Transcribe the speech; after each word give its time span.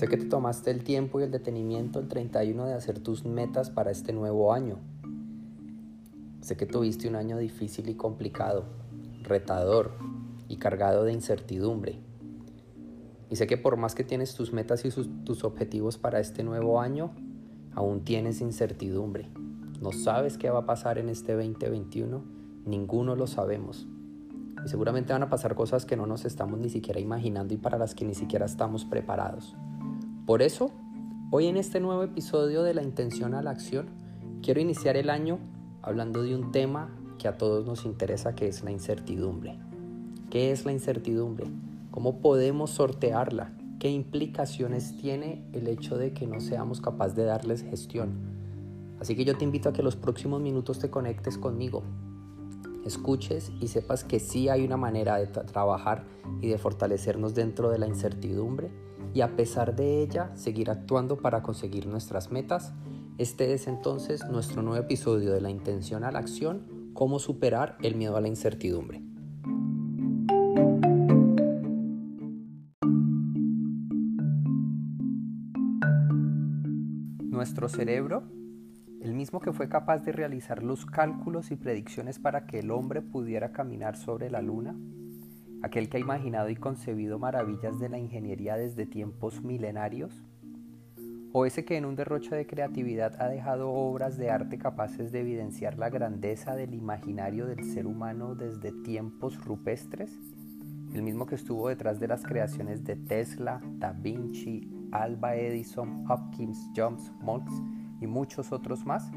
Sé 0.00 0.08
que 0.08 0.16
te 0.16 0.24
tomaste 0.24 0.70
el 0.70 0.82
tiempo 0.82 1.20
y 1.20 1.24
el 1.24 1.30
detenimiento 1.30 1.98
el 1.98 2.08
31 2.08 2.64
de 2.64 2.72
hacer 2.72 3.00
tus 3.00 3.26
metas 3.26 3.68
para 3.68 3.90
este 3.90 4.14
nuevo 4.14 4.54
año. 4.54 4.78
Sé 6.40 6.56
que 6.56 6.64
tuviste 6.64 7.06
un 7.06 7.16
año 7.16 7.36
difícil 7.36 7.86
y 7.90 7.96
complicado, 7.96 8.64
retador 9.22 9.92
y 10.48 10.56
cargado 10.56 11.04
de 11.04 11.12
incertidumbre. 11.12 11.98
Y 13.28 13.36
sé 13.36 13.46
que 13.46 13.58
por 13.58 13.76
más 13.76 13.94
que 13.94 14.02
tienes 14.02 14.34
tus 14.34 14.54
metas 14.54 14.86
y 14.86 14.90
tus 15.24 15.44
objetivos 15.44 15.98
para 15.98 16.18
este 16.18 16.44
nuevo 16.44 16.80
año, 16.80 17.10
aún 17.74 18.02
tienes 18.02 18.40
incertidumbre. 18.40 19.28
No 19.82 19.92
sabes 19.92 20.38
qué 20.38 20.48
va 20.48 20.60
a 20.60 20.66
pasar 20.66 20.96
en 20.96 21.10
este 21.10 21.34
2021, 21.34 22.24
ninguno 22.64 23.16
lo 23.16 23.26
sabemos. 23.26 23.86
Y 24.64 24.68
seguramente 24.68 25.12
van 25.12 25.22
a 25.22 25.30
pasar 25.30 25.54
cosas 25.54 25.86
que 25.86 25.96
no 25.96 26.06
nos 26.06 26.24
estamos 26.24 26.58
ni 26.58 26.68
siquiera 26.68 27.00
imaginando 27.00 27.54
y 27.54 27.56
para 27.56 27.78
las 27.78 27.94
que 27.94 28.04
ni 28.04 28.14
siquiera 28.14 28.46
estamos 28.46 28.84
preparados. 28.84 29.56
Por 30.26 30.42
eso, 30.42 30.70
hoy 31.30 31.46
en 31.46 31.56
este 31.56 31.80
nuevo 31.80 32.02
episodio 32.02 32.62
de 32.62 32.74
la 32.74 32.82
intención 32.82 33.34
a 33.34 33.42
la 33.42 33.50
acción, 33.50 33.88
quiero 34.42 34.60
iniciar 34.60 34.96
el 34.96 35.10
año 35.10 35.38
hablando 35.82 36.22
de 36.22 36.34
un 36.34 36.52
tema 36.52 36.90
que 37.18 37.28
a 37.28 37.36
todos 37.36 37.66
nos 37.66 37.84
interesa, 37.84 38.34
que 38.34 38.48
es 38.48 38.62
la 38.62 38.70
incertidumbre. 38.70 39.58
¿Qué 40.30 40.52
es 40.52 40.64
la 40.64 40.72
incertidumbre? 40.72 41.46
¿Cómo 41.90 42.20
podemos 42.20 42.70
sortearla? 42.70 43.52
¿Qué 43.78 43.90
implicaciones 43.90 44.96
tiene 44.96 45.44
el 45.52 45.66
hecho 45.66 45.98
de 45.98 46.12
que 46.12 46.26
no 46.26 46.40
seamos 46.40 46.80
capaces 46.80 47.16
de 47.16 47.24
darles 47.24 47.62
gestión? 47.62 48.10
Así 49.00 49.16
que 49.16 49.24
yo 49.24 49.36
te 49.36 49.44
invito 49.44 49.70
a 49.70 49.72
que 49.72 49.82
los 49.82 49.96
próximos 49.96 50.40
minutos 50.40 50.78
te 50.78 50.90
conectes 50.90 51.38
conmigo, 51.38 51.82
escuches 52.84 53.52
y 53.60 53.68
sepas 53.68 54.04
que 54.04 54.20
sí 54.20 54.48
hay 54.48 54.64
una 54.64 54.76
manera 54.76 55.16
de 55.16 55.26
trabajar 55.26 56.06
y 56.40 56.48
de 56.48 56.58
fortalecernos 56.58 57.34
dentro 57.34 57.70
de 57.70 57.78
la 57.78 57.86
incertidumbre 57.86 58.70
y 59.14 59.22
a 59.22 59.36
pesar 59.36 59.74
de 59.74 60.02
ella 60.02 60.30
seguir 60.36 60.70
actuando 60.70 61.18
para 61.18 61.42
conseguir 61.42 61.86
nuestras 61.86 62.30
metas. 62.30 62.72
Este 63.18 63.52
es 63.52 63.66
entonces 63.66 64.24
nuestro 64.30 64.62
nuevo 64.62 64.82
episodio 64.82 65.32
de 65.32 65.40
la 65.40 65.50
intención 65.50 66.04
a 66.04 66.10
la 66.10 66.20
acción, 66.20 66.90
cómo 66.94 67.18
superar 67.18 67.76
el 67.82 67.96
miedo 67.96 68.16
a 68.16 68.20
la 68.20 68.28
incertidumbre. 68.28 69.02
Nuestro 77.30 77.68
cerebro, 77.68 78.24
el 79.02 79.14
mismo 79.14 79.40
que 79.40 79.52
fue 79.52 79.68
capaz 79.68 80.04
de 80.04 80.12
realizar 80.12 80.62
los 80.62 80.84
cálculos 80.84 81.50
y 81.50 81.56
predicciones 81.56 82.18
para 82.18 82.46
que 82.46 82.58
el 82.58 82.70
hombre 82.70 83.00
pudiera 83.00 83.50
caminar 83.50 83.96
sobre 83.96 84.30
la 84.30 84.42
luna, 84.42 84.76
aquel 85.62 85.88
que 85.88 85.96
ha 85.96 86.00
imaginado 86.00 86.50
y 86.50 86.56
concebido 86.56 87.18
maravillas 87.18 87.78
de 87.78 87.88
la 87.88 87.98
ingeniería 87.98 88.56
desde 88.56 88.84
tiempos 88.84 89.42
milenarios, 89.42 90.22
o 91.32 91.46
ese 91.46 91.64
que 91.64 91.76
en 91.76 91.86
un 91.86 91.96
derroche 91.96 92.34
de 92.34 92.46
creatividad 92.46 93.22
ha 93.22 93.28
dejado 93.28 93.70
obras 93.70 94.18
de 94.18 94.30
arte 94.30 94.58
capaces 94.58 95.12
de 95.12 95.20
evidenciar 95.20 95.78
la 95.78 95.88
grandeza 95.88 96.54
del 96.54 96.74
imaginario 96.74 97.46
del 97.46 97.64
ser 97.72 97.86
humano 97.86 98.34
desde 98.34 98.72
tiempos 98.82 99.42
rupestres, 99.42 100.12
el 100.92 101.02
mismo 101.02 101.24
que 101.24 101.36
estuvo 101.36 101.68
detrás 101.68 102.00
de 102.00 102.08
las 102.08 102.24
creaciones 102.24 102.84
de 102.84 102.96
Tesla, 102.96 103.62
Da 103.78 103.92
Vinci, 103.92 104.68
Alba 104.90 105.36
Edison, 105.36 106.04
Hopkins, 106.10 106.68
Jones, 106.76 107.12
Monks 107.20 107.52
y 108.00 108.06
muchos 108.06 108.52
otros 108.52 108.84
más. 108.84 109.10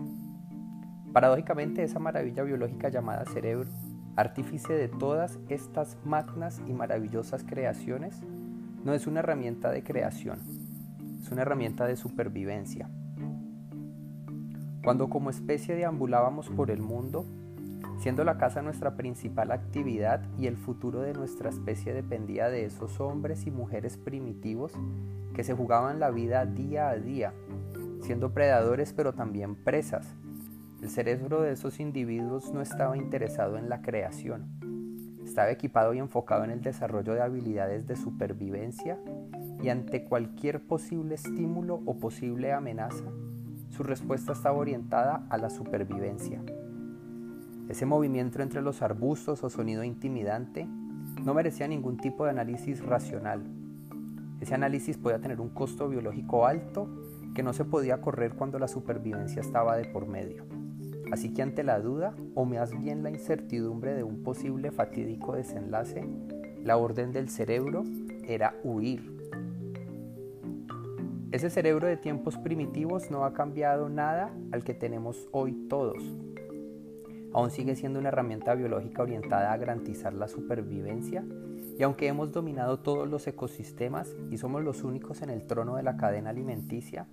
Paradójicamente, 1.12 1.84
esa 1.84 2.00
maravilla 2.00 2.44
biológica 2.44 2.90
llamada 2.90 3.26
cerebro 3.26 3.70
artífice 4.16 4.74
de 4.74 4.90
todas 4.90 5.40
estas 5.50 5.98
magnas 6.04 6.62
y 6.68 6.74
maravillosas 6.74 7.44
creaciones, 7.44 8.22
no 8.84 8.94
es 8.94 9.08
una 9.08 9.22
herramienta 9.22 9.72
de 9.72 9.84
creación, 9.84 10.40
es 11.22 11.32
una 11.32 11.42
herramienta 11.42 11.86
de 11.86 11.96
supervivencia. 11.96 12.90
Cuando 14.84 15.10
como 15.10 15.30
especie 15.30 15.76
deambulábamos 15.76 16.50
por 16.50 16.70
el 16.70 16.82
mundo, 16.82 17.26
siendo 18.00 18.24
la 18.26 18.38
casa 18.38 18.62
nuestra 18.62 18.96
principal 18.96 19.52
actividad 19.52 20.22
y 20.38 20.48
el 20.48 20.58
futuro 20.58 21.02
de 21.02 21.14
nuestra 21.14 21.50
especie 21.50 21.94
dependía 21.94 22.50
de 22.50 22.66
esos 22.66 23.00
hombres 23.00 23.48
y 23.48 23.52
mujeres 23.52 23.98
primitivos 23.98 24.74
que 25.34 25.44
se 25.44 25.54
jugaban 25.54 26.00
la 26.00 26.12
vida 26.12 26.46
día 26.46 26.90
a 26.90 26.96
día, 26.98 27.34
siendo 28.04 28.34
predadores 28.34 28.94
pero 28.94 29.14
también 29.14 29.56
presas, 29.56 30.16
el 30.82 30.90
cerebro 30.90 31.42
de 31.42 31.54
esos 31.54 31.80
individuos 31.80 32.52
no 32.54 32.62
estaba 32.62 32.98
interesado 32.98 33.58
en 33.58 33.70
la 33.70 33.82
creación, 33.82 34.50
estaba 35.24 35.50
equipado 35.50 35.94
y 35.94 36.00
enfocado 36.00 36.44
en 36.44 36.52
el 36.52 36.62
desarrollo 36.62 37.14
de 37.14 37.22
habilidades 37.22 37.88
de 37.88 37.96
supervivencia 37.96 39.00
y 39.62 39.70
ante 39.70 40.04
cualquier 40.04 40.68
posible 40.68 41.16
estímulo 41.16 41.82
o 41.86 41.98
posible 41.98 42.52
amenaza, 42.52 43.06
su 43.70 43.84
respuesta 43.84 44.34
estaba 44.34 44.58
orientada 44.58 45.26
a 45.30 45.38
la 45.38 45.50
supervivencia. 45.50 46.42
Ese 47.70 47.86
movimiento 47.86 48.42
entre 48.42 48.62
los 48.62 48.82
arbustos 48.82 49.42
o 49.46 49.50
sonido 49.50 49.86
intimidante 49.86 50.68
no 51.24 51.34
merecía 51.34 51.68
ningún 51.70 51.96
tipo 51.96 52.26
de 52.26 52.32
análisis 52.32 52.84
racional. 52.84 53.42
Ese 54.42 54.54
análisis 54.54 54.98
podía 54.98 55.22
tener 55.22 55.40
un 55.40 55.50
costo 55.50 55.88
biológico 55.88 56.46
alto 56.46 56.90
que 57.34 57.44
no 57.44 57.54
se 57.54 57.66
podía 57.66 58.02
correr 58.02 58.34
cuando 58.34 58.60
la 58.60 58.68
supervivencia 58.68 59.42
estaba 59.42 59.76
de 59.78 59.86
por 59.86 60.08
medio. 60.08 60.46
Así 61.12 61.34
que 61.34 61.42
ante 61.42 61.64
la 61.64 61.80
duda, 61.80 62.16
o 62.34 62.46
más 62.46 62.78
bien 62.78 63.04
la 63.04 63.10
incertidumbre 63.10 63.94
de 63.94 64.04
un 64.04 64.24
posible 64.24 64.72
fatídico 64.72 65.34
desenlace, 65.34 66.04
la 66.64 66.78
orden 66.78 67.12
del 67.12 67.30
cerebro 67.30 67.84
era 68.28 68.56
huir. 68.64 69.14
Ese 71.32 71.50
cerebro 71.50 71.88
de 71.88 71.98
tiempos 71.98 72.38
primitivos 72.38 73.10
no 73.10 73.26
ha 73.26 73.34
cambiado 73.34 73.90
nada 73.90 74.32
al 74.52 74.64
que 74.64 74.74
tenemos 74.74 75.28
hoy 75.32 75.54
todos. 75.68 76.04
Aún 77.34 77.50
sigue 77.50 77.76
siendo 77.76 78.00
una 78.00 78.10
herramienta 78.10 78.54
biológica 78.54 79.02
orientada 79.02 79.52
a 79.52 79.58
garantizar 79.58 80.14
la 80.14 80.28
supervivencia 80.28 81.24
y 81.78 81.82
aunque 81.82 82.08
hemos 82.08 82.32
dominado 82.32 82.80
todos 82.80 83.10
los 83.10 83.26
ecosistemas 83.26 84.16
y 84.30 84.38
somos 84.38 84.64
los 84.64 84.84
únicos 84.84 85.24
en 85.24 85.32
el 85.32 85.48
trono 85.48 85.76
de 85.76 85.84
la 85.84 85.98
cadena 85.98 86.30
alimenticia, 86.30 87.08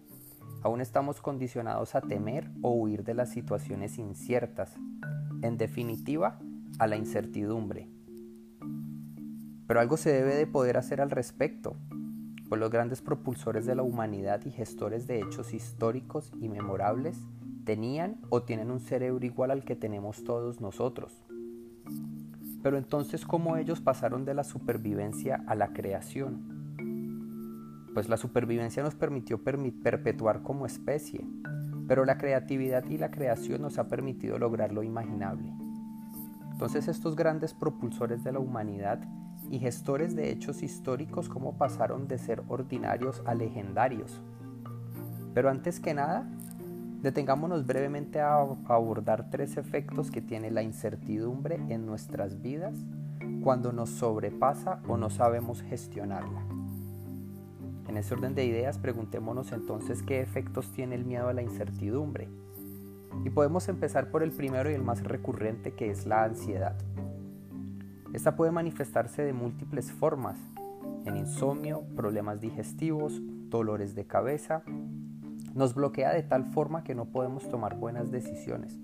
Aún 0.63 0.81
estamos 0.81 1.21
condicionados 1.21 1.95
a 1.95 2.03
temer 2.03 2.51
o 2.61 2.73
huir 2.73 3.03
de 3.03 3.15
las 3.15 3.31
situaciones 3.31 3.99
inciertas, 3.99 4.75
en 5.43 5.57
definitiva, 5.57 6.39
a 6.79 6.87
la 6.87 6.97
incertidumbre. 6.97 7.89
Pero 9.67 9.81
algo 9.81 9.97
se 9.97 10.13
debe 10.13 10.35
de 10.35 10.47
poder 10.47 10.77
hacer 10.77 11.01
al 11.01 11.11
respecto, 11.11 11.77
pues 12.49 12.61
los 12.61 12.71
grandes 12.71 13.01
propulsores 13.01 13.65
de 13.65 13.75
la 13.75 13.83
humanidad 13.83 14.45
y 14.45 14.51
gestores 14.51 15.07
de 15.07 15.21
hechos 15.21 15.55
históricos 15.55 16.33
y 16.41 16.49
memorables 16.49 17.17
tenían 17.65 18.21
o 18.29 18.43
tienen 18.43 18.71
un 18.71 18.81
cerebro 18.81 19.25
igual 19.25 19.53
al 19.53 19.65
que 19.65 19.77
tenemos 19.77 20.25
todos 20.25 20.61
nosotros. 20.61 21.25
Pero 22.63 22.77
entonces, 22.77 23.25
¿cómo 23.25 23.57
ellos 23.57 23.81
pasaron 23.81 24.25
de 24.25 24.35
la 24.35 24.45
supervivencia 24.45 25.43
a 25.47 25.55
la 25.55 25.73
creación? 25.73 26.60
Pues 27.95 28.09
la 28.09 28.17
supervivencia 28.17 28.83
nos 28.83 28.95
permitió 28.95 29.43
perpetuar 29.43 30.43
como 30.43 30.67
especie, 30.67 31.27
pero 31.89 32.05
la 32.05 32.19
creatividad 32.19 32.85
y 32.87 32.99
la 32.99 33.11
creación 33.11 33.63
nos 33.63 33.79
ha 33.79 33.89
permitido 33.89 34.39
lograr 34.39 34.73
lo 34.73 34.83
imaginable. 34.83 35.53
Entonces 36.53 36.89
estos 36.89 37.17
grandes 37.17 37.55
propulsores 37.55 38.23
de 38.23 38.33
la 38.33 38.39
humanidad 38.39 39.01
y 39.51 39.59
gestores 39.59 40.15
de 40.15 40.31
hechos 40.31 40.63
históricos 40.63 41.29
como 41.29 41.57
pasaron 41.57 42.07
de 42.07 42.19
ser 42.19 42.43
ordinarios 42.49 43.23
a 43.25 43.35
legendarios. 43.35 44.21
Pero 45.35 45.49
antes 45.49 45.81
que 45.81 45.95
nada, 45.95 46.29
detengámonos 47.03 47.67
brevemente 47.67 48.21
a 48.21 48.35
abordar 48.69 49.31
tres 49.31 49.57
efectos 49.57 50.11
que 50.11 50.21
tiene 50.21 50.51
la 50.51 50.63
incertidumbre 50.63 51.57
en 51.69 51.87
nuestras 51.87 52.41
vidas 52.43 52.77
cuando 53.43 53.73
nos 53.73 53.91
sobrepasa 53.91 54.81
o 54.87 54.97
no 54.97 55.09
sabemos 55.09 55.63
gestionarla. 55.63 56.60
En 57.91 57.97
ese 57.97 58.15
orden 58.15 58.37
de 58.37 58.45
ideas, 58.45 58.79
preguntémonos 58.79 59.51
entonces 59.51 60.05
qué 60.05 60.21
efectos 60.21 60.71
tiene 60.71 60.95
el 60.95 61.05
miedo 61.05 61.27
a 61.27 61.33
la 61.33 61.43
incertidumbre. 61.43 62.29
Y 63.25 63.31
podemos 63.31 63.69
empezar 63.69 64.13
por 64.13 64.23
el 64.23 64.31
primero 64.31 64.71
y 64.71 64.75
el 64.75 64.85
más 64.85 65.03
recurrente, 65.03 65.73
que 65.73 65.91
es 65.91 66.07
la 66.07 66.23
ansiedad. 66.23 66.77
Esta 68.13 68.37
puede 68.37 68.53
manifestarse 68.53 69.23
de 69.23 69.33
múltiples 69.33 69.91
formas, 69.91 70.39
en 71.05 71.17
insomnio, 71.17 71.83
problemas 71.97 72.41
digestivos, 72.41 73.21
dolores 73.49 73.97
de 73.97 74.07
cabeza. 74.07 74.63
Nos 75.57 75.75
bloquea 75.75 76.13
de 76.13 76.23
tal 76.23 76.45
forma 76.45 76.85
que 76.85 76.95
no 76.95 77.07
podemos 77.07 77.49
tomar 77.49 77.77
buenas 77.77 78.13
decisiones. 78.13 78.79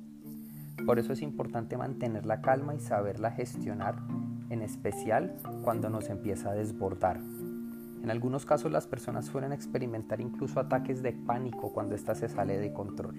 Por 0.85 0.99
eso 0.99 1.13
es 1.13 1.23
importante 1.23 1.77
mantener 1.77 2.27
la 2.27 2.41
calma 2.41 2.75
y 2.75 2.81
saberla 2.81 3.31
gestionar, 3.31 4.03
en 4.51 4.63
especial 4.63 5.37
cuando 5.63 5.91
nos 5.91 6.11
empieza 6.11 6.51
a 6.51 6.55
desbordar. 6.55 7.21
En 8.07 8.13
algunos 8.13 8.47
casos 8.47 8.71
las 8.71 8.87
personas 8.87 9.27
suelen 9.27 9.53
experimentar 9.53 10.21
incluso 10.21 10.61
ataques 10.61 11.03
de 11.03 11.11
pánico 11.11 11.73
cuando 11.73 11.97
ésta 11.97 12.15
se 12.15 12.29
sale 12.29 12.57
de 12.57 12.73
control. 12.73 13.17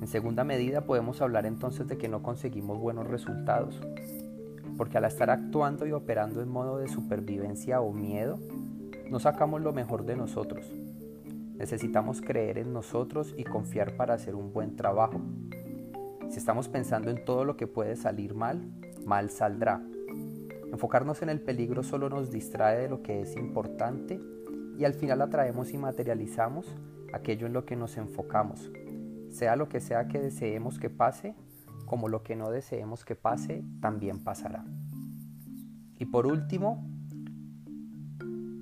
En 0.00 0.08
segunda 0.08 0.42
medida 0.42 0.80
podemos 0.80 1.22
hablar 1.22 1.46
entonces 1.46 1.86
de 1.86 1.96
que 1.96 2.08
no 2.08 2.24
conseguimos 2.24 2.80
buenos 2.80 3.06
resultados. 3.06 3.80
porque 4.76 4.98
al 4.98 5.04
estar 5.04 5.30
actuando 5.30 5.86
y 5.86 5.92
operando 5.92 6.42
en 6.42 6.48
modo 6.48 6.78
de 6.78 6.88
supervivencia 6.88 7.80
o 7.80 7.92
miedo, 7.92 8.40
no 9.08 9.20
sacamos 9.20 9.60
lo 9.60 9.72
mejor 9.72 10.04
de 10.04 10.16
nosotros. 10.16 10.72
Necesitamos 11.56 12.20
creer 12.20 12.58
en 12.58 12.72
nosotros 12.72 13.32
y 13.38 13.44
confiar 13.44 13.96
para 13.96 14.14
hacer 14.14 14.34
un 14.34 14.52
buen 14.52 14.74
trabajo. 14.74 15.20
Si 16.30 16.38
estamos 16.38 16.68
pensando 16.68 17.12
en 17.12 17.24
todo 17.24 17.44
lo 17.44 17.56
que 17.56 17.68
puede 17.68 17.94
salir 17.94 18.34
mal, 18.34 18.60
mal 19.06 19.30
saldrá. 19.30 19.80
Enfocarnos 20.72 21.22
en 21.22 21.28
el 21.28 21.40
peligro 21.40 21.82
solo 21.82 22.08
nos 22.08 22.30
distrae 22.30 22.78
de 22.78 22.88
lo 22.88 23.02
que 23.02 23.22
es 23.22 23.36
importante 23.36 24.20
y 24.76 24.84
al 24.84 24.94
final 24.94 25.22
atraemos 25.22 25.72
y 25.72 25.78
materializamos 25.78 26.76
aquello 27.12 27.46
en 27.46 27.52
lo 27.52 27.64
que 27.64 27.76
nos 27.76 27.96
enfocamos, 27.96 28.70
sea 29.30 29.56
lo 29.56 29.68
que 29.68 29.80
sea 29.80 30.08
que 30.08 30.20
deseemos 30.20 30.78
que 30.78 30.90
pase, 30.90 31.34
como 31.86 32.08
lo 32.08 32.22
que 32.22 32.36
no 32.36 32.50
deseemos 32.50 33.04
que 33.04 33.14
pase, 33.14 33.64
también 33.80 34.22
pasará. 34.22 34.64
Y 35.98 36.06
por 36.06 36.26
último, 36.26 36.84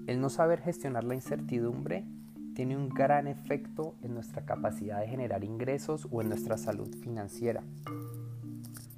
el 0.07 0.21
no 0.21 0.29
saber 0.29 0.61
gestionar 0.61 1.05
la 1.05 1.15
incertidumbre 1.15 2.05
tiene 2.55 2.77
un 2.77 2.89
gran 2.89 3.27
efecto 3.27 3.97
en 4.03 4.15
nuestra 4.15 4.45
capacidad 4.45 5.01
de 5.01 5.09
generar 5.09 5.43
ingresos 5.43 6.07
o 6.11 6.21
en 6.21 6.29
nuestra 6.29 6.57
salud 6.57 6.95
financiera. 7.03 7.65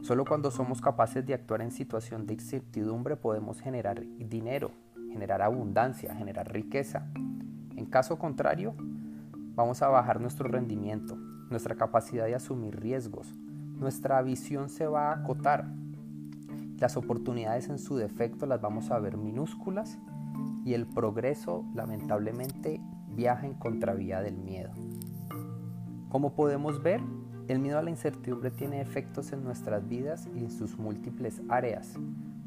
Solo 0.06 0.24
cuando 0.24 0.52
somos 0.52 0.80
capaces 0.80 1.26
de 1.26 1.34
actuar 1.34 1.62
en 1.62 1.72
situación 1.72 2.28
de 2.28 2.34
incertidumbre 2.34 3.16
podemos 3.16 3.60
generar 3.60 4.04
dinero, 4.20 4.70
generar 5.10 5.42
abundancia, 5.42 6.14
generar 6.14 6.52
riqueza. 6.52 7.10
En 7.74 7.86
caso 7.86 8.16
contrario, 8.16 8.76
vamos 9.56 9.82
a 9.82 9.88
bajar 9.88 10.20
nuestro 10.20 10.46
rendimiento, 10.46 11.16
nuestra 11.50 11.74
capacidad 11.74 12.26
de 12.26 12.36
asumir 12.36 12.78
riesgos, 12.78 13.34
nuestra 13.80 14.22
visión 14.22 14.68
se 14.68 14.86
va 14.86 15.10
a 15.10 15.22
acotar, 15.22 15.66
las 16.78 16.96
oportunidades 16.96 17.68
en 17.68 17.80
su 17.80 17.96
defecto 17.96 18.46
las 18.46 18.60
vamos 18.60 18.92
a 18.92 19.00
ver 19.00 19.16
minúsculas 19.16 19.98
y 20.64 20.74
el 20.74 20.86
progreso 20.86 21.64
lamentablemente 21.74 22.80
viaja 23.08 23.44
en 23.44 23.54
contravía 23.54 24.20
del 24.20 24.36
miedo. 24.36 24.70
Como 26.10 26.36
podemos 26.36 26.80
ver, 26.80 27.00
el 27.48 27.60
miedo 27.60 27.78
a 27.78 27.82
la 27.82 27.90
incertidumbre 27.90 28.50
tiene 28.50 28.80
efectos 28.80 29.32
en 29.32 29.44
nuestras 29.44 29.86
vidas 29.88 30.28
y 30.34 30.40
en 30.40 30.50
sus 30.50 30.78
múltiples 30.78 31.40
áreas, 31.48 31.94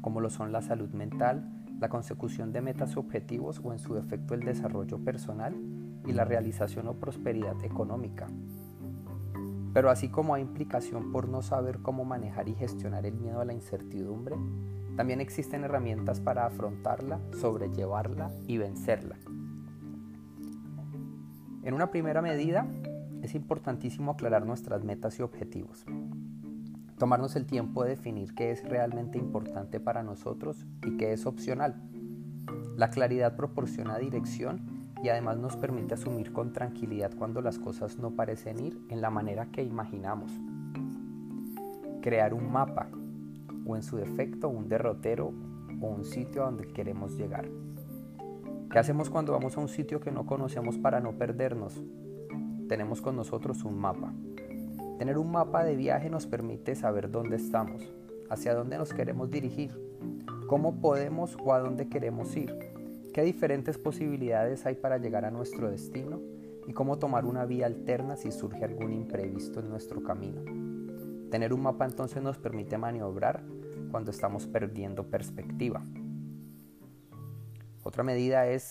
como 0.00 0.20
lo 0.20 0.30
son 0.30 0.52
la 0.52 0.62
salud 0.62 0.90
mental, 0.90 1.48
la 1.80 1.88
consecución 1.88 2.52
de 2.52 2.60
metas 2.60 2.96
objetivos 2.96 3.60
o 3.64 3.72
en 3.72 3.78
su 3.78 3.94
defecto 3.94 4.34
el 4.34 4.40
desarrollo 4.40 4.98
personal 4.98 5.56
y 6.06 6.12
la 6.12 6.24
realización 6.24 6.88
o 6.88 6.94
prosperidad 6.94 7.62
económica. 7.64 8.26
Pero 9.72 9.88
así 9.88 10.08
como 10.08 10.34
hay 10.34 10.42
implicación 10.42 11.12
por 11.12 11.28
no 11.28 11.42
saber 11.42 11.78
cómo 11.78 12.04
manejar 12.04 12.48
y 12.48 12.54
gestionar 12.54 13.06
el 13.06 13.14
miedo 13.14 13.40
a 13.40 13.44
la 13.44 13.54
incertidumbre, 13.54 14.36
también 14.96 15.20
existen 15.20 15.64
herramientas 15.64 16.20
para 16.20 16.44
afrontarla, 16.44 17.20
sobrellevarla 17.40 18.30
y 18.46 18.58
vencerla. 18.58 19.16
En 21.62 21.74
una 21.74 21.90
primera 21.90 22.20
medida, 22.20 22.66
es 23.22 23.34
importantísimo 23.34 24.12
aclarar 24.12 24.46
nuestras 24.46 24.84
metas 24.84 25.18
y 25.18 25.22
objetivos. 25.22 25.84
Tomarnos 26.98 27.36
el 27.36 27.46
tiempo 27.46 27.82
de 27.82 27.90
definir 27.90 28.34
qué 28.34 28.50
es 28.50 28.62
realmente 28.62 29.18
importante 29.18 29.80
para 29.80 30.02
nosotros 30.02 30.66
y 30.86 30.96
qué 30.96 31.12
es 31.12 31.26
opcional. 31.26 31.82
La 32.76 32.90
claridad 32.90 33.36
proporciona 33.36 33.98
dirección 33.98 34.90
y 35.02 35.08
además 35.08 35.38
nos 35.38 35.56
permite 35.56 35.94
asumir 35.94 36.32
con 36.32 36.52
tranquilidad 36.52 37.12
cuando 37.16 37.40
las 37.40 37.58
cosas 37.58 37.98
no 37.98 38.10
parecen 38.10 38.60
ir 38.60 38.78
en 38.90 39.00
la 39.00 39.10
manera 39.10 39.46
que 39.46 39.62
imaginamos. 39.62 40.30
Crear 42.02 42.34
un 42.34 42.52
mapa 42.52 42.88
o 43.66 43.76
en 43.76 43.82
su 43.82 43.96
defecto 43.96 44.48
un 44.48 44.68
derrotero 44.68 45.32
o 45.80 45.86
un 45.86 46.04
sitio 46.04 46.42
a 46.42 46.46
donde 46.46 46.66
queremos 46.66 47.16
llegar. 47.16 47.48
¿Qué 48.70 48.78
hacemos 48.78 49.10
cuando 49.10 49.32
vamos 49.32 49.56
a 49.56 49.60
un 49.60 49.68
sitio 49.68 50.00
que 50.00 50.12
no 50.12 50.26
conocemos 50.26 50.78
para 50.78 51.00
no 51.00 51.12
perdernos? 51.16 51.82
Tenemos 52.70 53.00
con 53.00 53.16
nosotros 53.16 53.64
un 53.64 53.80
mapa. 53.80 54.12
Tener 54.96 55.18
un 55.18 55.32
mapa 55.32 55.64
de 55.64 55.74
viaje 55.74 56.08
nos 56.08 56.28
permite 56.28 56.76
saber 56.76 57.10
dónde 57.10 57.34
estamos, 57.34 57.82
hacia 58.28 58.54
dónde 58.54 58.78
nos 58.78 58.94
queremos 58.94 59.28
dirigir, 59.28 59.72
cómo 60.46 60.80
podemos 60.80 61.36
o 61.42 61.52
a 61.52 61.58
dónde 61.58 61.88
queremos 61.88 62.36
ir, 62.36 62.56
qué 63.12 63.22
diferentes 63.22 63.76
posibilidades 63.76 64.66
hay 64.66 64.76
para 64.76 64.98
llegar 64.98 65.24
a 65.24 65.32
nuestro 65.32 65.68
destino 65.68 66.20
y 66.68 66.72
cómo 66.72 66.96
tomar 67.00 67.24
una 67.24 67.44
vía 67.44 67.66
alterna 67.66 68.14
si 68.14 68.30
surge 68.30 68.64
algún 68.64 68.92
imprevisto 68.92 69.58
en 69.58 69.68
nuestro 69.68 70.04
camino. 70.04 70.40
Tener 71.28 71.52
un 71.52 71.62
mapa 71.62 71.86
entonces 71.86 72.22
nos 72.22 72.38
permite 72.38 72.78
maniobrar 72.78 73.42
cuando 73.90 74.12
estamos 74.12 74.46
perdiendo 74.46 75.10
perspectiva. 75.10 75.82
Otra 77.82 78.04
medida 78.04 78.46
es, 78.46 78.70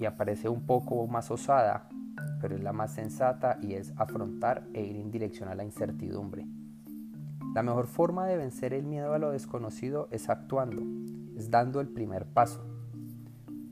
y 0.00 0.04
aparece 0.04 0.48
un 0.48 0.66
poco 0.66 1.06
más 1.06 1.30
osada, 1.30 1.88
pero 2.44 2.56
es 2.56 2.62
la 2.62 2.74
más 2.74 2.92
sensata 2.92 3.56
y 3.62 3.72
es 3.72 3.94
afrontar 3.96 4.68
e 4.74 4.82
ir 4.82 4.96
en 4.96 5.10
dirección 5.10 5.48
a 5.48 5.54
la 5.54 5.64
incertidumbre. 5.64 6.46
La 7.54 7.62
mejor 7.62 7.86
forma 7.86 8.26
de 8.26 8.36
vencer 8.36 8.74
el 8.74 8.84
miedo 8.84 9.14
a 9.14 9.18
lo 9.18 9.30
desconocido 9.30 10.08
es 10.10 10.28
actuando, 10.28 10.82
es 11.38 11.50
dando 11.50 11.80
el 11.80 11.88
primer 11.88 12.26
paso. 12.26 12.62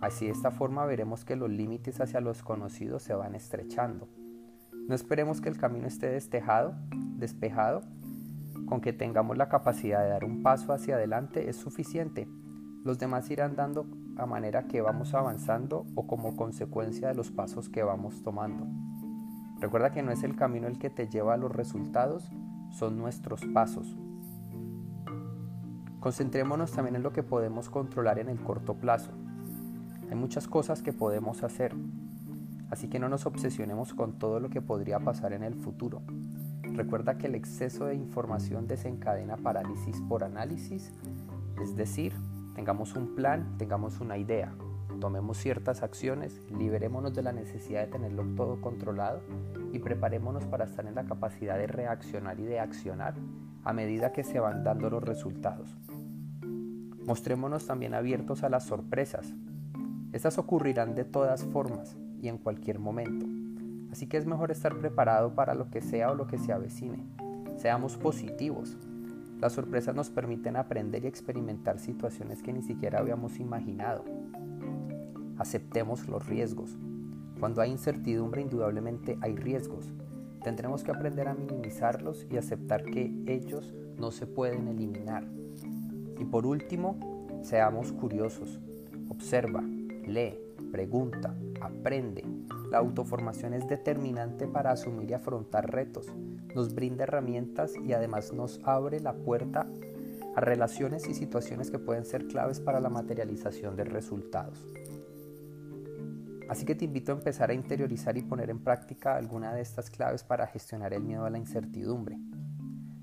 Así 0.01 0.25
de 0.25 0.33
esta 0.33 0.51
forma 0.51 0.87
veremos 0.87 1.27
que 1.27 1.37
los 1.37 1.51
límites 1.51 2.01
hacia 2.01 2.23
lo 2.23 2.31
desconocido 2.31 2.99
se 2.99 3.13
van 3.13 3.35
estrechando. 3.35 4.09
No 4.89 4.95
esperemos 4.95 5.43
que 5.43 5.51
el 5.51 5.59
camino 5.59 5.87
esté 5.87 6.09
despejado, 6.09 6.75
despejado, 7.19 7.83
con 8.65 8.81
que 8.81 8.95
tengamos 8.95 9.37
la 9.37 9.51
capacidad 9.51 10.03
de 10.03 10.09
dar 10.09 10.25
un 10.25 10.43
paso 10.43 10.73
hacia 10.73 10.95
adelante 10.95 11.51
es 11.51 11.57
suficiente. 11.57 12.27
Los 12.85 12.99
demás 12.99 13.31
irán 13.31 13.55
dando 13.55 13.87
a 14.17 14.27
manera 14.27 14.67
que 14.69 14.81
vamos 14.81 15.15
avanzando 15.15 15.87
o 15.95 16.07
como 16.07 16.37
consecuencia 16.37 17.09
de 17.09 17.15
los 17.15 17.31
pasos 17.31 17.69
que 17.69 17.83
vamos 17.83 18.23
tomando. 18.23 18.67
Recuerda 19.61 19.93
que 19.93 20.03
no 20.03 20.11
es 20.11 20.23
el 20.23 20.37
camino 20.37 20.67
el 20.67 20.79
que 20.79 20.91
te 20.91 21.09
lleva 21.09 21.35
a 21.35 21.37
los 21.37 21.53
resultados, 21.53 22.31
son 22.71 22.99
nuestros 22.99 23.45
pasos. 23.47 23.97
Concentrémonos 26.01 26.73
también 26.73 26.97
en 26.97 27.03
lo 27.05 27.13
que 27.13 27.23
podemos 27.23 27.71
controlar 27.71 28.19
en 28.19 28.29
el 28.29 28.41
corto 28.41 28.75
plazo. 28.75 29.13
Hay 30.11 30.17
muchas 30.17 30.49
cosas 30.49 30.83
que 30.83 30.93
podemos 30.93 31.45
hacer, 31.45 31.75
así 32.71 32.89
que 32.89 32.99
no 32.99 33.09
nos 33.09 33.25
obsesionemos 33.25 33.95
con 33.95 34.19
todo 34.19 34.41
lo 34.41 34.51
que 34.51 34.61
podría 34.61 34.99
pasar 34.99 35.33
en 35.33 35.45
el 35.45 35.55
futuro. 35.55 36.03
Recuerda 36.75 37.19
que 37.19 37.29
el 37.29 37.35
exceso 37.35 37.85
de 37.85 37.95
información 37.95 38.67
desencadena 38.67 39.37
parálisis 39.37 40.01
por 40.09 40.25
análisis, 40.25 40.93
es 41.63 41.77
decir, 41.77 42.15
Tengamos 42.55 42.95
un 42.97 43.15
plan, 43.15 43.57
tengamos 43.59 44.01
una 44.01 44.19
idea, 44.19 44.53
tomemos 45.01 45.39
ciertas 45.39 45.83
acciones, 45.83 46.41
liberémonos 46.51 47.15
de 47.15 47.23
la 47.23 47.33
necesidad 47.33 47.81
de 47.81 47.89
tenerlo 47.89 48.25
todo 48.37 48.61
controlado 48.61 49.21
y 49.73 49.79
preparémonos 49.79 50.45
para 50.45 50.65
estar 50.65 50.87
en 50.87 50.95
la 50.95 51.05
capacidad 51.05 51.57
de 51.59 51.67
reaccionar 51.67 52.39
y 52.39 52.45
de 52.45 52.61
accionar 52.61 53.15
a 53.65 53.73
medida 53.73 54.13
que 54.13 54.23
se 54.23 54.39
van 54.39 54.65
dando 54.65 54.91
los 54.91 55.03
resultados. 55.03 55.77
Mostrémonos 57.05 57.67
también 57.67 57.95
abiertos 57.95 58.45
a 58.45 58.49
las 58.49 58.65
sorpresas. 58.65 59.35
Estas 60.13 60.39
ocurrirán 60.39 60.95
de 60.95 61.05
todas 61.05 61.45
formas 61.47 61.97
y 62.21 62.29
en 62.29 62.39
cualquier 62.39 62.79
momento. 62.79 63.27
Así 63.91 64.07
que 64.07 64.19
es 64.19 64.27
mejor 64.27 64.51
estar 64.51 64.77
preparado 64.79 65.35
para 65.35 65.55
lo 65.55 65.69
que 65.69 65.81
sea 65.81 66.13
o 66.13 66.15
lo 66.15 66.27
que 66.27 66.39
se 66.39 66.53
avecine. 66.53 67.05
Seamos 67.57 67.97
positivos, 67.97 68.77
las 69.43 69.55
sorpresas 69.55 69.97
nos 69.97 70.09
permiten 70.09 70.55
aprender 70.55 71.03
y 71.03 71.09
experimentar 71.09 71.81
situaciones 71.81 72.45
que 72.45 72.53
ni 72.53 72.63
siquiera 72.63 73.01
habíamos 73.01 73.41
imaginado. 73.41 74.05
Aceptemos 75.37 76.07
los 76.07 76.25
riesgos. 76.29 76.79
Cuando 77.41 77.61
hay 77.61 77.73
incertidumbre, 77.73 78.41
indudablemente 78.41 79.19
hay 79.21 79.35
riesgos. 79.35 79.93
Tendremos 80.45 80.85
que 80.85 80.93
aprender 80.93 81.27
a 81.27 81.35
minimizarlos 81.35 82.25
y 82.31 82.37
aceptar 82.37 82.85
que 82.85 83.13
ellos 83.27 83.75
no 83.99 84.13
se 84.13 84.29
pueden 84.29 84.69
eliminar. 84.69 85.25
Y 86.21 86.25
por 86.25 86.47
último, 86.47 86.97
seamos 87.43 87.91
curiosos. 87.91 88.61
Observa, 89.09 89.61
lee, 90.07 90.39
pregunta, 90.71 91.35
aprende. 91.61 92.22
La 92.73 92.79
autoformación 92.79 93.53
es 93.53 93.69
determinante 93.69 94.49
para 94.49 94.71
asumir 94.71 95.11
y 95.11 95.13
afrontar 95.13 95.71
retos 95.71 96.07
nos 96.55 96.75
brinda 96.75 97.05
herramientas 97.05 97.75
y 97.85 97.93
además 97.93 98.33
nos 98.33 98.61
abre 98.65 98.99
la 98.99 99.13
puerta 99.13 99.67
a 100.35 100.41
relaciones 100.41 101.07
y 101.07 101.13
situaciones 101.13 101.71
que 101.71 101.79
pueden 101.79 102.07
ser 102.07 102.27
claves 102.29 102.61
para 102.61 102.81
la 102.81 102.89
materialización 102.89 103.77
de 103.77 103.85
resultados. 103.85 104.67
Así 106.49 106.65
que 106.65 106.75
te 106.75 106.87
invito 106.87 107.13
a 107.13 107.17
empezar 107.17 107.51
a 107.51 107.55
interiorizar 107.55 108.17
y 108.17 108.23
poner 108.23 108.49
en 108.49 108.65
práctica 108.65 109.17
alguna 109.17 109.53
de 109.53 109.61
estas 109.61 109.91
claves 109.91 110.25
para 110.25 110.47
gestionar 110.47 110.95
el 110.95 111.03
miedo 111.03 111.27
a 111.27 111.31
la 111.31 111.37
incertidumbre. 111.37 112.19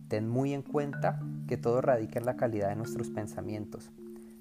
Ten 0.07 0.27
muy 0.27 0.51
en 0.51 0.63
cuenta 0.63 1.19
que 1.47 1.57
todo 1.57 1.79
radica 1.79 2.17
en 2.17 2.25
la 2.25 2.37
calidad 2.37 2.69
de 2.69 2.75
nuestros 2.75 3.11
pensamientos. 3.11 3.91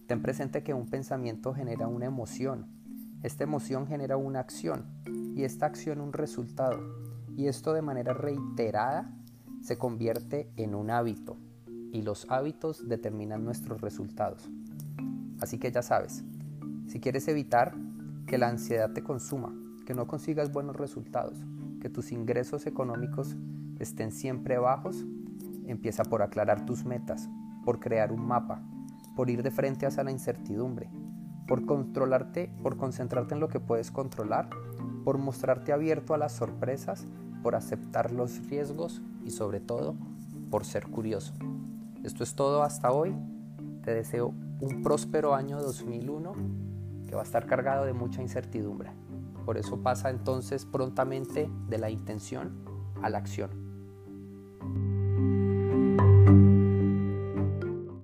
Ten 0.07 0.23
presente 0.23 0.63
que 0.63 0.73
un 0.73 0.89
pensamiento 0.89 1.53
genera 1.53 1.87
una 1.87 2.07
emoción, 2.07 2.79
esta 3.23 3.45
emoción 3.45 3.87
genera 3.87 4.17
una 4.17 4.41
acción 4.41 4.85
y 5.35 5.45
esta 5.45 5.67
acción 5.67 6.01
un 6.01 6.13
resultado 6.13 6.79
y 7.37 7.47
esto 7.47 7.73
de 7.73 7.83
manera 7.83 8.15
reiterada 8.15 9.11
se 9.63 9.77
convierte 9.77 10.51
en 10.57 10.75
un 10.75 10.91
hábito. 10.91 11.37
y 11.91 12.03
los 12.03 12.27
hábitos 12.29 12.87
determinan 12.87 13.47
nuestros 13.47 13.81
resultados. 13.81 14.51
Así 15.41 15.59
que 15.59 15.73
ya 15.73 15.81
sabes, 15.81 16.23
si 16.87 17.01
quieres 17.01 17.27
evitar 17.29 17.75
que 18.27 18.37
la 18.37 18.49
ansiedad 18.49 18.93
te 18.93 19.03
consuma, 19.03 19.55
que 19.87 19.95
no 19.95 20.07
consigas 20.07 20.53
buenos 20.53 20.77
resultados, 20.77 21.39
que 21.81 21.89
tus 21.89 22.13
ingresos 22.13 22.67
económicos 22.67 23.37
estén 23.79 24.13
siempre 24.13 24.59
bajos, 24.59 25.07
empieza 25.67 26.05
por 26.05 26.21
aclarar 26.21 26.67
tus 26.67 26.85
metas, 26.85 27.31
por 27.65 27.81
crear 27.81 28.13
un 28.13 28.27
mapa, 28.27 28.63
por 29.17 29.31
ir 29.31 29.43
de 29.43 29.51
frente 29.51 29.87
hacia 29.87 30.05
la 30.05 30.11
incertidumbre, 30.11 30.91
por 31.49 31.65
controlarte, 31.65 32.51
por 32.63 32.77
concentrarte 32.77 33.35
en 33.35 33.41
lo 33.41 33.49
que 33.49 33.59
puedes 33.59 33.91
controlar, 33.91 34.51
por 35.03 35.19
mostrarte 35.19 35.73
abierto 35.73 36.15
a 36.15 36.19
las 36.19 36.33
sorpresas, 36.33 37.07
por 37.43 37.57
aceptar 37.57 38.13
los 38.13 38.47
riesgos 38.49 39.03
y 39.25 39.31
sobre 39.31 39.59
todo 39.59 39.97
por 40.51 40.65
ser 40.65 40.87
curioso. 40.87 41.33
Esto 42.05 42.23
es 42.23 42.35
todo 42.35 42.63
hasta 42.63 42.93
hoy. 42.93 43.17
Te 43.83 43.95
deseo 43.95 44.35
un 44.61 44.83
próspero 44.83 45.35
año 45.35 45.61
2001 45.61 46.35
que 47.09 47.15
va 47.15 47.23
a 47.23 47.25
estar 47.25 47.47
cargado 47.47 47.87
de 47.87 47.95
mucha 47.95 48.21
incertidumbre. 48.21 48.93
Por 49.47 49.57
eso 49.57 49.83
pasa 49.83 50.11
entonces 50.11 50.67
prontamente 50.67 51.51
de 51.69 51.79
la 51.79 51.89
intención 51.89 52.53
a 53.03 53.09
la 53.09 53.19
acción. 53.19 53.68